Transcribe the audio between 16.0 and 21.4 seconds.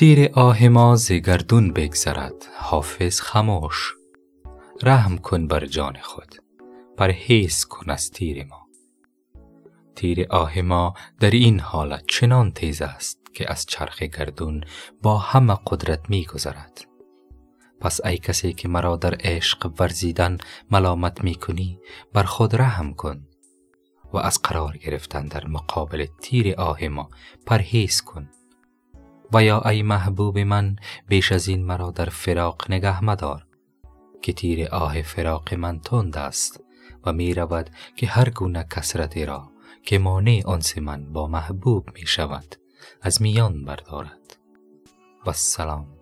می گذرد. پس ای کسی که مرا در عشق ورزیدن ملامت می